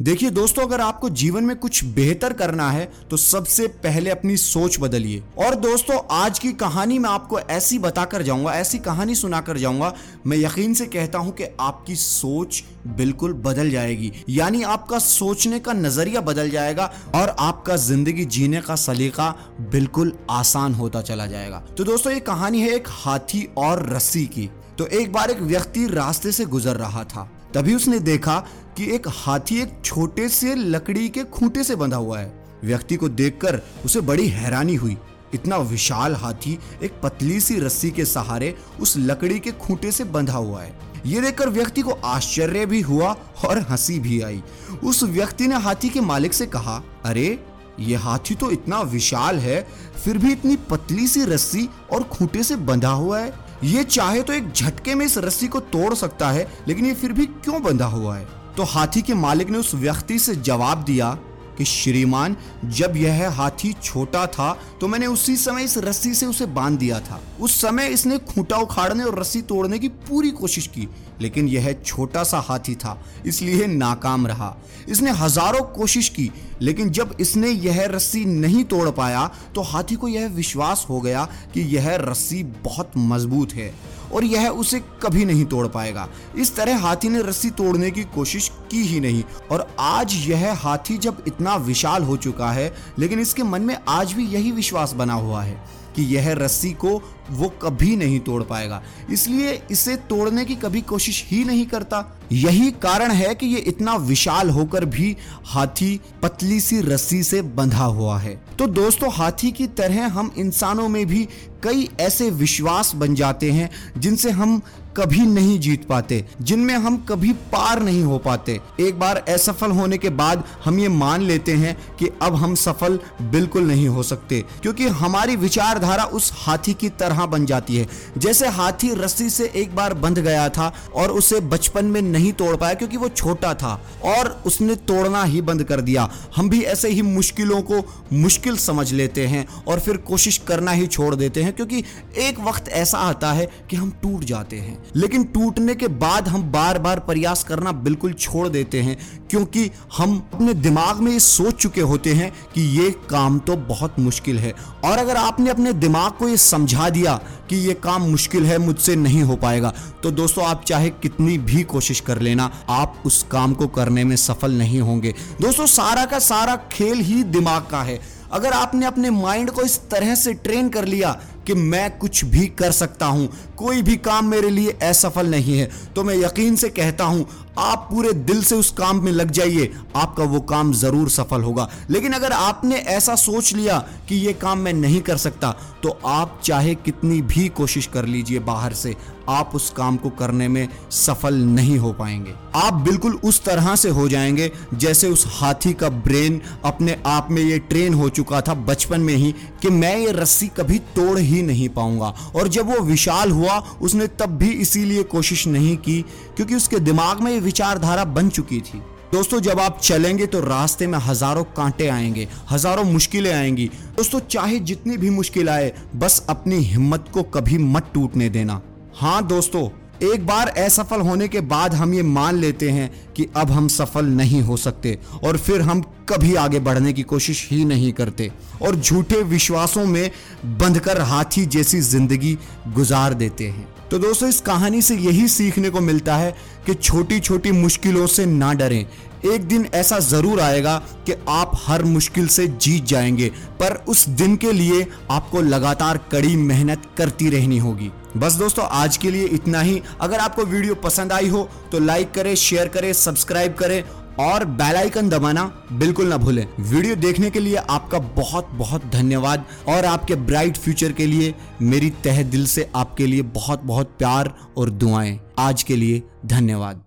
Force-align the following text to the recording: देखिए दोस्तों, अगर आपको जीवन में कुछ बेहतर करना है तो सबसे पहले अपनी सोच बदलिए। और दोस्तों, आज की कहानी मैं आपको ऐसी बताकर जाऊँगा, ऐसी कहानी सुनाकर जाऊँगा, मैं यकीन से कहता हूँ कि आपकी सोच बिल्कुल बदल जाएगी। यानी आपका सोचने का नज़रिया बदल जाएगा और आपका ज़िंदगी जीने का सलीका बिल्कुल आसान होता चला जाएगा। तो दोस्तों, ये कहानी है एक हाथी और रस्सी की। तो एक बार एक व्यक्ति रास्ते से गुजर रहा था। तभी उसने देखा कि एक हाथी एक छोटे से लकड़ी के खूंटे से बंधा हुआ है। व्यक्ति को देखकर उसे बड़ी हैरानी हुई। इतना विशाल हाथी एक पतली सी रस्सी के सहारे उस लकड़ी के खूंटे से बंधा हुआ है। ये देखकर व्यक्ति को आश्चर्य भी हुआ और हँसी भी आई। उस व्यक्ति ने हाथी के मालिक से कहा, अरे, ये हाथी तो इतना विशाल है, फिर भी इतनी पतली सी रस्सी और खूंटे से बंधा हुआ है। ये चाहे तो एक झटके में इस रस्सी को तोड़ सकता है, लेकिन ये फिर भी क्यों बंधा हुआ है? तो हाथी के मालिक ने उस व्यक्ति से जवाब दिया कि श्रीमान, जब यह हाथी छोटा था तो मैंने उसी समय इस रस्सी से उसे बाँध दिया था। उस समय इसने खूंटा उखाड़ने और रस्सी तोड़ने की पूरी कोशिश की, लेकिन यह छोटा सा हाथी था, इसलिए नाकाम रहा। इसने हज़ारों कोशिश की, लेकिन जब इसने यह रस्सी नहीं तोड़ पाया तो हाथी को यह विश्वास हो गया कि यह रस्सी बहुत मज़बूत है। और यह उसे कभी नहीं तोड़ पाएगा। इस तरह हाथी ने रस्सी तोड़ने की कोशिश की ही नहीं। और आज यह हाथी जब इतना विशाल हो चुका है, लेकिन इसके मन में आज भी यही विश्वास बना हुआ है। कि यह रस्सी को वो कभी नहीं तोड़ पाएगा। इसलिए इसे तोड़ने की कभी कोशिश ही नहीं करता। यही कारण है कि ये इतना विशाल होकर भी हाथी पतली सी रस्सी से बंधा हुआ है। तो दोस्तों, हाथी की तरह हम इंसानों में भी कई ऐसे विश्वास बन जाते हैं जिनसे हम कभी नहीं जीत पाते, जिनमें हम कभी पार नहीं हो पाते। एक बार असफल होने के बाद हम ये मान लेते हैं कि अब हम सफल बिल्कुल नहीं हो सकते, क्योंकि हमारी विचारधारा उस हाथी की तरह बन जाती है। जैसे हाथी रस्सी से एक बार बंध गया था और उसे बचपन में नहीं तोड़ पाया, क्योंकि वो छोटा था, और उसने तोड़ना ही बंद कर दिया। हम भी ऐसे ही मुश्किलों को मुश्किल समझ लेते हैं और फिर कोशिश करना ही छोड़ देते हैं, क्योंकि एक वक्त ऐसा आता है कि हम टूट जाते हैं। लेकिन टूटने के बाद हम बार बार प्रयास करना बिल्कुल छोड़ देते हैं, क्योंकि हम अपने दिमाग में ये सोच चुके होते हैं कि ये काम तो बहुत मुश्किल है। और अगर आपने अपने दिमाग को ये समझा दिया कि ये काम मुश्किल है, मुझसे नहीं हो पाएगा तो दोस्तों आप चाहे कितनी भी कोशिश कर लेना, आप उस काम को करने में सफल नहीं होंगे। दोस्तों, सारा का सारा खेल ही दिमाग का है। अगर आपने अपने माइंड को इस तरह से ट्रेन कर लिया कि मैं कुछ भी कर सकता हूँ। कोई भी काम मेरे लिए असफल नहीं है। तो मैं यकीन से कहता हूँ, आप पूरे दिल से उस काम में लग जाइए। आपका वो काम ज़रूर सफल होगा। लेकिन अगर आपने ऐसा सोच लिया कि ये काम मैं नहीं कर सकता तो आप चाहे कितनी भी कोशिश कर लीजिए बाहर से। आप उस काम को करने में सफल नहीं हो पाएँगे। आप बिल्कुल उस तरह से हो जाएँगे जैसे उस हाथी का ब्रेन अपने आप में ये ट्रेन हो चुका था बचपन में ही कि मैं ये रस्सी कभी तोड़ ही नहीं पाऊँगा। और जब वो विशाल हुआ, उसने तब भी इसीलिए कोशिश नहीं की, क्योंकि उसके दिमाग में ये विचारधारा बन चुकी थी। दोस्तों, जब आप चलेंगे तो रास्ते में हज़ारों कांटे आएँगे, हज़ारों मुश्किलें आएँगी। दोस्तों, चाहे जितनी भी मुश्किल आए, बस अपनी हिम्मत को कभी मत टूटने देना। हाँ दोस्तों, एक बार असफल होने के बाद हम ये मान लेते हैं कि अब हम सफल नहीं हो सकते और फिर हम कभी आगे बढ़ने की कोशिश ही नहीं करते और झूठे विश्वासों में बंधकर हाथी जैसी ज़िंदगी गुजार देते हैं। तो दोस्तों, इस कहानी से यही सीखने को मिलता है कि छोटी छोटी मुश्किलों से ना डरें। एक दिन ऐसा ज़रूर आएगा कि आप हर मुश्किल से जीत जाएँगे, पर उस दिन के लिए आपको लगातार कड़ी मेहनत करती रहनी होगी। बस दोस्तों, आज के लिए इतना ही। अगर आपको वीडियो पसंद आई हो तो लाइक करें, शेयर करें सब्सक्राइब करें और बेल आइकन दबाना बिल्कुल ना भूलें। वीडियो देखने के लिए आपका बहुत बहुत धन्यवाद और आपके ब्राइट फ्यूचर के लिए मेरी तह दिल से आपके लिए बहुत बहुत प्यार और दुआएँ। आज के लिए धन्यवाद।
देखिए 0.00 0.30
दोस्तों, 0.30 0.62
अगर 0.62 0.80
आपको 0.80 1.08
जीवन 1.10 1.44
में 1.44 1.54
कुछ 1.56 1.84
बेहतर 1.86 2.32
करना 2.32 2.68
है 2.70 2.84
तो 3.10 3.16
सबसे 3.16 3.66
पहले 3.82 4.10
अपनी 4.10 4.36
सोच 4.36 4.76
बदलिए। 4.80 5.22
और 5.38 5.54
दोस्तों, 5.54 5.98
आज 6.12 6.38
की 6.38 6.52
कहानी 6.52 6.98
मैं 6.98 7.10
आपको 7.10 7.38
ऐसी 7.40 7.78
बताकर 7.78 8.22
जाऊँगा, 8.22 8.54
ऐसी 8.54 8.78
कहानी 8.78 9.14
सुनाकर 9.14 9.58
जाऊँगा, 9.58 9.92
मैं 10.26 10.36
यकीन 10.36 10.74
से 10.74 10.86
कहता 10.86 11.18
हूँ 11.18 11.32
कि 11.32 11.44
आपकी 11.60 11.96
सोच 11.96 12.62
बिल्कुल 12.86 13.32
बदल 13.34 13.70
जाएगी। 13.70 14.12
यानी 14.28 14.62
आपका 14.64 14.98
सोचने 14.98 15.58
का 15.58 15.72
नज़रिया 15.72 16.20
बदल 16.20 16.50
जाएगा 16.50 16.90
और 17.14 17.34
आपका 17.38 17.76
ज़िंदगी 17.76 18.24
जीने 18.26 18.60
का 18.60 18.76
सलीका 18.76 19.30
बिल्कुल 19.62 20.12
आसान 20.30 20.74
होता 20.74 21.02
चला 21.02 21.26
जाएगा। 21.26 21.58
तो 21.68 21.84
दोस्तों, 21.84 22.12
ये 22.12 22.20
कहानी 22.20 22.60
है 22.60 22.74
एक 22.74 22.88
हाथी 22.88 23.48
और 23.58 23.88
रस्सी 23.92 24.26
की। 24.26 24.48
तो 24.78 24.86
एक 24.88 25.12
बार 25.12 25.30
एक 25.30 25.40
व्यक्ति 25.42 25.86
रास्ते 25.86 26.32
से 26.32 26.44
गुजर 26.46 26.76
रहा 26.76 27.04
था। 27.04 27.28
तभी 27.56 27.74
उसने 27.74 27.98
देखा 27.98 28.46
कि 28.76 28.94
एक 28.94 29.08
हाथी 29.08 29.60
एक 29.60 29.78
छोटे 29.84 30.28
से 30.28 30.54
लकड़ी 30.54 31.08
के 31.08 31.24
खूंटे 31.24 31.64
से 31.64 31.76
बंधा 31.76 31.96
हुआ 31.96 32.18
है। 32.18 32.44
व्यक्ति 32.64 32.96
को 32.96 33.08
देखकर 33.08 33.60
उसे 33.84 34.00
बड़ी 34.00 34.28
हैरानी 34.28 34.74
हुई। 34.74 34.96
इतना 35.34 35.56
विशाल 35.56 36.14
हाथी 36.14 36.58
एक 36.82 37.00
पतली 37.02 37.40
सी 37.40 37.58
रस्सी 37.58 37.90
के 37.90 38.04
सहारे 38.04 38.56
उस 38.80 38.94
लकड़ी 38.96 39.40
के 39.40 39.50
खूंटे 39.50 39.92
से 39.92 40.04
बंधा 40.04 40.32
हुआ 40.32 40.62
है। 40.62 40.78
ये 41.06 41.20
देखकर 41.20 41.48
व्यक्ति 41.48 41.82
को 41.82 41.90
आश्चर्य 41.90 42.66
भी 42.66 42.80
हुआ 42.80 43.16
और 43.44 43.58
हँसी 43.58 43.98
भी 43.98 44.20
आई। 44.20 44.42
उस 44.84 45.02
व्यक्ति 45.02 45.46
ने 45.46 45.56
हाथी 45.56 45.88
के 45.88 46.00
मालिक 46.00 46.34
से 46.34 46.46
कहा, 46.46 46.82
अरे, 47.04 47.44
ये 47.80 47.96
हाथी 47.96 48.34
तो 48.34 48.50
इतना 48.50 48.80
विशाल 48.80 49.38
है, 49.38 49.68
फिर 50.04 50.18
भी 50.18 50.32
इतनी 50.32 50.56
पतली 50.56 51.06
सी 51.06 51.24
रस्सी 51.24 51.68
और 51.92 52.02
खूंटे 52.02 52.42
से 52.42 52.56
बंधा 52.56 52.90
हुआ 52.90 53.20
है। 53.20 53.45
ये 53.64 53.84
चाहे 53.84 54.22
तो 54.22 54.32
एक 54.32 54.52
झटके 54.52 54.94
में 54.94 55.06
इस 55.06 55.18
रस्सी 55.18 55.48
को 55.48 55.60
तोड़ 55.60 55.94
सकता 55.94 56.30
है, 56.30 56.48
लेकिन 56.68 56.86
ये 56.86 56.94
फिर 56.94 57.12
भी 57.12 57.26
क्यों 57.26 57.62
बंधा 57.62 57.86
हुआ 57.86 58.16
है? 58.16 58.26
तो 58.56 58.62
हाथी 58.62 59.02
के 59.02 59.14
मालिक 59.14 59.48
ने 59.48 59.58
उस 59.58 59.74
व्यक्ति 59.74 60.18
से 60.18 60.34
जवाब 60.36 60.84
दिया 60.84 61.18
कि 61.58 61.64
श्रीमान, 61.64 62.36
जब 62.66 62.96
यह 62.96 63.28
हाथी 63.30 63.72
छोटा 63.74 64.26
था 64.28 64.52
तो 64.80 64.88
मैंने 64.88 65.06
उसी 65.06 65.36
समय 65.36 65.64
इस 65.64 65.76
रस्सी 65.78 66.14
से 66.14 66.26
उसे 66.26 66.46
बाँध 66.48 66.78
दिया 66.78 67.00
था। 67.00 67.20
उस 67.40 67.60
समय 67.60 67.86
इसने 67.88 68.18
खूंटा 68.20 68.56
उखाड़ने 68.58 69.04
और 69.04 69.18
रस्सी 69.20 69.42
तोड़ने 69.44 69.78
की 69.78 69.88
पूरी 69.88 70.30
कोशिश 70.32 70.66
की, 70.66 70.88
लेकिन 71.20 71.48
यह 71.48 71.72
छोटा 71.74 72.22
सा 72.24 72.38
हाथी 72.38 72.74
था, 72.74 72.98
इसलिए 73.26 73.66
नाकाम 73.66 74.26
रहा। 74.26 74.56
इसने 74.88 75.10
हज़ारों 75.12 75.62
कोशिश 75.74 76.08
की, 76.08 76.30
लेकिन 76.62 76.90
जब 76.90 77.16
इसने 77.20 77.48
यह 77.48 77.84
रस्सी 77.86 78.24
नहीं 78.24 78.64
तोड़ 78.64 78.88
पाया 78.90 79.26
तो 79.54 79.62
हाथी 79.62 79.94
को 79.94 80.08
यह 80.08 80.28
विश्वास 80.28 80.86
हो 80.88 81.00
गया 81.00 81.24
कि 81.54 81.60
यह 81.68 81.94
रस्सी 82.00 82.42
बहुत 82.64 82.92
मज़बूत 82.98 83.52
है। 83.52 83.72
और 84.12 84.24
यह 84.24 84.48
उसे 84.48 84.80
कभी 84.80 85.24
नहीं 85.24 85.44
तोड़ 85.44 85.66
पाएगा। 85.66 86.08
इस 86.36 86.56
तरह 86.56 86.78
हाथी 86.78 87.08
ने 87.08 87.22
रस्सी 87.22 87.50
तोड़ने 87.50 87.90
की 87.90 88.04
कोशिश 88.04 88.50
की 88.70 88.82
ही 88.82 89.00
नहीं। 89.00 89.24
और 89.50 89.76
आज 89.80 90.14
यह 90.14 90.52
हाथी 90.54 90.98
जब 90.98 91.24
इतना 91.26 91.56
विशाल 91.56 92.02
हो 92.02 92.16
चुका 92.16 92.52
है, 92.52 92.74
लेकिन 92.98 93.20
इसके 93.20 93.42
मन 93.42 93.62
में 93.62 93.76
आज 93.88 94.12
भी 94.12 94.26
यही 94.26 94.50
विश्वास 94.50 94.92
बना 94.92 95.14
हुआ 95.14 95.42
है। 95.42 95.85
कि 95.96 96.02
यह 96.14 96.32
रस्सी 96.32 96.70
को 96.72 96.90
वो 97.30 97.48
कभी 97.62 97.96
नहीं 97.96 98.20
तोड़ 98.20 98.42
पाएगा। 98.42 98.82
इसलिए 99.10 99.62
इसे 99.70 99.96
तोड़ने 100.08 100.44
की 100.44 100.54
कभी 100.54 100.80
कोशिश 100.80 101.24
ही 101.28 101.44
नहीं 101.44 101.66
करता। 101.66 102.04
यही 102.32 102.70
कारण 102.82 103.10
है 103.10 103.34
कि 103.34 103.46
ये 103.46 103.58
इतना 103.58 103.96
विशाल 103.96 104.50
होकर 104.50 104.84
भी 104.84 105.16
हाथी 105.44 106.00
पतली 106.22 106.60
सी 106.60 106.80
रस्सी 106.80 107.22
से 107.22 107.42
बंधा 107.42 107.84
हुआ 107.84 108.18
है। 108.18 108.40
तो 108.58 108.66
दोस्तों, 108.66 109.12
हाथी 109.12 109.50
की 109.52 109.66
तरह 109.66 110.06
हम 110.06 110.32
इंसानों 110.38 110.88
में 110.88 111.06
भी 111.06 111.28
कई 111.62 111.88
ऐसे 112.00 112.30
विश्वास 112.30 112.94
बन 112.94 113.14
जाते 113.14 113.50
हैं 113.52 113.70
जिनसे 113.98 114.30
हम 114.30 114.60
कभी 114.96 115.26
नहीं 115.26 115.58
जीत 115.60 115.84
पाते, 115.86 116.24
जिनमें 116.40 116.74
हम 116.74 116.96
कभी 117.08 117.32
पार 117.52 117.82
नहीं 117.82 118.02
हो 118.02 118.18
पाते। 118.18 118.58
एक 118.80 118.98
बार 118.98 119.16
असफल 119.28 119.70
होने 119.70 119.98
के 119.98 120.10
बाद 120.10 120.44
हम 120.64 120.78
ये 120.78 120.88
मान 120.88 121.22
लेते 121.22 121.52
हैं 121.54 121.76
कि 121.98 122.08
अब 122.22 122.34
हम 122.34 122.54
सफल 122.54 122.98
बिल्कुल 123.22 123.62
नहीं 123.62 123.88
हो 123.88 124.02
सकते, 124.02 124.40
क्योंकि 124.62 124.86
हमारी 124.96 125.36
विचारधारा 125.36 126.04
उस 126.04 126.30
हाथी 126.36 126.74
की 126.74 126.88
तरह 126.90 127.24
बन 127.26 127.46
जाती 127.46 127.76
है। 127.76 127.88
जैसे 128.18 128.48
हाथी 128.48 128.92
रस्सी 128.94 129.28
से 129.30 129.50
एक 129.56 129.74
बार 129.76 129.94
बंध 129.96 130.18
गया 130.18 130.48
था 130.48 130.72
और 130.94 131.10
उसे 131.10 131.40
बचपन 131.46 131.84
में 131.84 132.00
नहीं 132.02 132.32
तोड़ 132.32 132.54
पाया, 132.56 132.74
क्योंकि 132.74 132.96
वो 132.96 133.08
छोटा 133.08 133.52
था, 133.54 133.80
और 134.04 134.30
उसने 134.46 134.74
तोड़ना 134.86 135.22
ही 135.24 135.40
बंद 135.42 135.64
कर 135.64 135.80
दिया। 135.80 136.08
हम 136.36 136.48
भी 136.48 136.62
ऐसे 136.64 136.88
ही 136.88 137.02
मुश्किलों 137.02 137.60
को 137.62 137.82
मुश्किल 138.14 138.56
समझ 138.58 138.92
लेते 138.92 139.26
हैं 139.26 139.46
और 139.64 139.80
फिर 139.80 139.96
कोशिश 140.06 140.38
करना 140.38 140.70
ही 140.70 140.86
छोड़ 140.86 141.14
देते 141.14 141.42
हैं, 141.42 141.52
क्योंकि 141.52 141.84
एक 142.18 142.40
वक्त 142.40 142.68
ऐसा 142.68 142.98
आता 142.98 143.32
है 143.32 143.48
कि 143.70 143.76
हम 143.76 143.90
टूट 144.02 144.24
जाते 144.24 144.56
हैं। 144.56 144.84
लेकिन 144.96 145.24
टूटने 145.26 145.74
के 145.74 145.88
बाद 145.96 146.28
हम 146.28 146.42
बार 146.52 146.78
बार 146.78 147.00
प्रयास 147.00 147.44
करना 147.44 147.72
बिल्कुल 147.72 148.12
छोड़ 148.12 148.48
देते 148.48 148.80
हैं, 148.80 148.96
क्योंकि 149.30 149.70
हम 149.96 150.16
अपने 150.34 150.54
दिमाग 150.54 151.00
में 151.00 151.10
ये 151.12 151.20
सोच 151.20 151.54
चुके 151.54 151.80
होते 151.82 152.14
हैं 152.14 152.32
कि 152.54 152.62
ये 152.78 152.90
काम 153.10 153.38
तो 153.38 153.56
बहुत 153.58 153.98
मुश्किल 154.00 154.38
है। 154.38 154.52
और 154.84 154.98
अगर 154.98 155.16
आपने 155.16 155.50
अपने 155.50 155.72
दिमाग 155.74 156.12
को 156.12 156.28
ये 156.28 156.36
समझा 156.38 156.88
दिया 156.90 157.14
कि 157.50 157.56
ये 157.58 157.74
काम 157.76 158.02
मुश्किल 158.02 158.46
है, 158.46 158.58
मुझसे 158.58 158.96
नहीं 158.96 159.22
हो 159.22 159.36
पाएगा 159.36 159.72
तो 160.02 160.10
दोस्तों 160.12 160.44
आप 160.44 160.64
चाहे 160.64 160.90
कितनी 160.92 161.38
भी 161.40 161.62
कोशिश 161.64 162.00
कर 162.00 162.20
लेना, 162.20 162.50
आप 162.70 163.02
उस 163.06 163.22
काम 163.30 163.54
को 163.54 163.66
करने 163.68 164.04
में 164.04 164.16
सफल 164.16 164.52
नहीं 164.52 164.80
होंगे। 164.80 165.14
दोस्तों, 165.40 165.66
सारा 165.68 166.04
का 166.04 166.18
सारा 166.20 166.56
खेल 166.72 167.00
ही 167.00 167.22
दिमाग 167.24 167.66
का 167.70 167.82
है। 167.82 168.00
अगर 168.32 168.52
आपने 168.52 168.86
अपने 168.86 169.10
माइंड 169.12 169.50
को 169.50 169.62
इस 169.62 169.78
तरह 169.90 170.14
से 170.14 170.32
ट्रेन 170.34 170.68
कर 170.68 170.84
लिया 170.84 171.10
कि 171.46 171.54
मैं 171.54 171.90
कुछ 171.98 172.24
भी 172.24 172.46
कर 172.58 172.72
सकता 172.72 173.06
हूँ। 173.06 173.28
कोई 173.58 173.82
भी 173.82 173.96
काम 173.98 174.26
मेरे 174.26 174.50
लिए 174.50 174.70
असफल 174.82 175.26
नहीं 175.26 175.58
है। 175.58 175.70
तो 175.96 176.04
मैं 176.04 176.14
यकीन 176.16 176.56
से 176.56 176.68
कहता 176.68 177.04
हूँ, 177.04 177.26
आप 177.58 177.86
पूरे 177.90 178.12
दिल 178.12 178.42
से 178.42 178.54
उस 178.54 178.70
काम 178.70 179.04
में 179.04 179.10
लग 179.12 179.30
जाइए। 179.30 179.70
आपका 179.96 180.24
वो 180.24 180.40
काम 180.40 180.72
ज़रूर 180.72 181.08
सफल 181.10 181.42
होगा। 181.42 181.68
लेकिन 181.90 182.12
अगर 182.12 182.32
आपने 182.32 182.76
ऐसा 182.76 183.14
सोच 183.16 183.54
लिया 183.54 183.78
कि 184.08 184.16
ये 184.16 184.32
काम 184.32 184.58
मैं 184.58 184.72
नहीं 184.72 185.00
कर 185.00 185.16
सकता 185.16 185.54
तो 185.82 185.98
आप 186.06 186.40
चाहे 186.44 186.74
कितनी 186.74 187.20
भी 187.22 187.48
कोशिश 187.48 187.86
कर 187.86 188.06
लीजिए 188.06 188.38
बाहर 188.38 188.72
से। 188.72 188.94
आप 189.28 189.52
उस 189.54 189.70
काम 189.70 189.96
को 189.96 190.10
करने 190.10 190.48
में 190.48 190.68
सफल 190.90 191.34
नहीं 191.34 191.76
हो 191.78 191.92
पाएँगे। 191.92 192.34
आप 192.54 192.74
बिल्कुल 192.82 193.14
उस 193.24 193.42
तरह 193.44 193.74
से 193.76 193.88
हो 193.88 194.08
जाएँगे 194.08 194.50
जैसे 194.74 195.08
उस 195.08 195.24
हाथी 195.30 195.72
का 195.72 195.88
ब्रेन 195.88 196.40
अपने 196.64 196.96
आप 197.06 197.28
में 197.30 197.42
ये 197.42 197.58
ट्रेन 197.60 197.94
हो 197.94 198.08
चुका 198.08 198.40
था 198.40 198.54
बचपन 198.66 199.00
में 199.00 199.14
ही 199.14 199.32
कि 199.62 199.70
मैं 199.70 199.96
ये 199.96 200.12
रस्सी 200.12 200.48
कभी 200.56 200.78
तोड़ 200.96 201.18
ही 201.18 201.35
नहीं 201.42 201.68
पाऊँगा। 201.68 202.14
और 202.36 202.48
जब 202.48 202.66
वो 202.68 202.80
विशाल 202.82 203.30
हुआ, 203.30 203.58
उसने 203.82 204.06
तब 204.18 204.36
भी 204.36 204.50
इसीलिए 204.50 205.02
कोशिश 205.04 205.46
नहीं 205.46 205.76
की, 205.76 206.00
क्योंकि 206.36 206.54
उसके 206.54 206.78
दिमाग 206.80 207.20
में 207.20 207.32
ये 207.32 207.40
विचारधारा 207.40 208.04
बन 208.04 208.28
चुकी 208.28 208.60
थी। 208.60 208.82
दोस्तों, 209.12 209.40
जब 209.40 209.60
आप 209.60 209.78
चलेंगे 209.80 210.26
तो 210.26 210.40
रास्ते 210.40 210.86
में 210.86 210.98
हज़ारों 210.98 211.44
कांटे 211.56 211.88
आएँगे, 211.88 212.28
हज़ारों 212.50 212.84
मुश्किलें 212.84 213.32
आएँगी। 213.32 213.66
दोस्तों, 213.96 214.20
चाहे 214.20 214.58
जितनी 214.60 214.96
भी 214.96 215.10
मुश्किल 215.10 215.48
आए, 215.48 215.72
बस 215.96 216.24
अपनी 216.28 216.56
हिम्मत 216.56 217.04
को 217.14 217.22
कभी 217.22 217.58
मत 217.58 217.90
टूटने 217.94 218.28
देना। 218.28 218.60
हाँ 218.94 219.26
दोस्तों, 219.26 219.68
एक 220.04 220.26
बार 220.26 220.48
असफल 220.48 221.00
होने 221.00 221.28
के 221.28 221.40
बाद 221.42 221.74
हम 221.74 221.94
ये 221.94 222.02
मान 222.02 222.36
लेते 222.36 222.70
हैं 222.70 222.90
कि 223.16 223.26
अब 223.36 223.50
हम 223.50 223.68
सफल 223.68 224.06
नहीं 224.06 224.42
हो 224.42 224.56
सकते 224.56 224.98
और 225.24 225.36
फिर 225.36 225.60
हम 225.60 225.80
कभी 226.08 226.34
आगे 226.34 226.58
बढ़ने 226.60 226.92
की 226.92 227.02
कोशिश 227.04 227.46
ही 227.50 227.64
नहीं 227.64 227.92
करते 227.92 228.30
और 228.62 228.76
झूठे 228.76 229.22
विश्वासों 229.24 229.84
में 229.86 230.10
बंधकर 230.58 231.00
हाथी 231.02 231.46
जैसी 231.46 231.80
ज़िंदगी 231.80 232.36
गुजार 232.68 233.14
देते 233.14 233.48
हैं। 233.48 233.66
तो 233.90 233.98
दोस्तों, 233.98 234.28
इस 234.28 234.40
कहानी 234.40 234.80
से 234.82 234.94
यही 234.96 235.26
सीखने 235.28 235.70
को 235.70 235.80
मिलता 235.80 236.16
है 236.16 236.34
कि 236.66 236.74
छोटी 236.74 237.18
छोटी 237.20 237.52
मुश्किलों 237.54 238.06
से 238.06 238.24
ना 238.26 238.52
डरें। 238.52 238.86
एक 239.26 239.42
दिन 239.42 239.66
ऐसा 239.74 239.98
ज़रूर 239.98 240.40
आएगा 240.40 240.76
कि 241.06 241.12
आप 241.28 241.52
हर 241.66 241.82
मुश्किल 241.84 242.26
से 242.28 242.46
जीत 242.48 242.84
जाएँगे, 242.84 243.28
पर 243.60 243.74
उस 243.88 244.08
दिन 244.08 244.36
के 244.36 244.52
लिए 244.52 244.86
आपको 245.10 245.40
लगातार 245.40 245.98
कड़ी 246.12 246.34
मेहनत 246.36 246.82
करती 246.98 247.28
रहनी 247.30 247.58
होगी। 247.58 247.90
बस 248.16 248.32
दोस्तों, 248.34 248.64
आज 248.64 248.96
के 248.96 249.10
लिए 249.10 249.24
इतना 249.26 249.60
ही। 249.60 249.80
अगर 250.00 250.18
आपको 250.18 250.44
वीडियो 250.44 250.74
पसंद 250.74 251.12
आई 251.12 251.28
हो 251.28 251.48
तो 251.72 251.78
लाइक 251.78 252.12
करें, 252.12 252.34
शेयर 252.34 252.68
करें 252.68 252.92
सब्सक्राइब 253.06 253.54
करें 253.54 253.82
और 254.20 254.44
बेल 254.58 254.76
आइकन 254.76 255.08
दबाना 255.08 255.44
बिल्कुल 255.72 256.08
ना 256.08 256.16
भूलें। 256.16 256.46
वीडियो 256.60 256.96
देखने 256.96 257.30
के 257.30 257.40
लिए 257.40 257.56
आपका 257.56 257.98
बहुत 257.98 258.48
बहुत 258.54 258.86
धन्यवाद 258.92 259.44
और 259.68 259.84
आपके 259.84 260.14
ब्राइट 260.24 260.56
फ्यूचर 260.56 260.92
के 260.92 261.06
लिए 261.06 261.34
मेरी 261.62 261.90
तह 262.04 262.22
दिल 262.30 262.46
से 262.46 262.70
आपके 262.76 263.06
लिए 263.06 263.22
बहुत 263.34 263.62
बहुत 263.64 263.94
प्यार 263.98 264.34
और 264.56 264.70
दुआएँ। 264.72 265.18
आज 265.38 265.62
के 265.62 265.76
लिए 265.76 266.02
धन्यवाद। 266.26 266.85